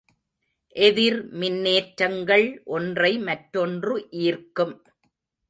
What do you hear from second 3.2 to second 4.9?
மற்றொன்று ஈர்க்கும்.